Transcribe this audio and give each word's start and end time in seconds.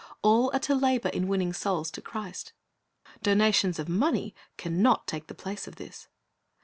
All 0.23 0.49
are 0.51 0.59
to 0.61 0.73
labor 0.73 1.09
in 1.09 1.27
winning 1.27 1.53
souls 1.53 1.91
to 1.91 2.01
Christ. 2.01 2.53
Donations 3.21 3.77
of 3.77 3.87
mone\' 3.87 4.31
can 4.57 4.81
not 4.81 5.05
take 5.05 5.27
the 5.27 5.35
place 5.35 5.67
of 5.67 5.75
this. 5.75 6.07